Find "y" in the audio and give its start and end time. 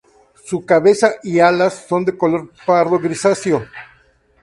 1.21-1.39